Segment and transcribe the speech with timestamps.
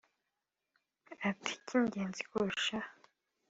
[1.29, 2.89] Ati “Icy’ingenzi kurushaho